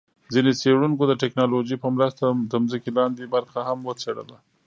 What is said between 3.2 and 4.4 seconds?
برخه هم وڅېړله